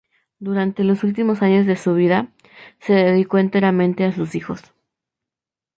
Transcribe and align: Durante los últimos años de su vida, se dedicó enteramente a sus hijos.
Durante 0.39 0.83
los 0.83 1.03
últimos 1.03 1.43
años 1.43 1.67
de 1.67 1.75
su 1.75 1.93
vida, 1.93 2.29
se 2.79 2.93
dedicó 2.93 3.37
enteramente 3.37 4.03
a 4.03 4.11
sus 4.11 4.33
hijos. 4.33 4.61